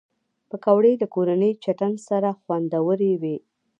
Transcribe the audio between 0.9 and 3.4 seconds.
له کورني چټن سره خوندورې وي